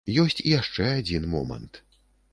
[0.21, 1.83] Ёсць яшчэ адзін момант.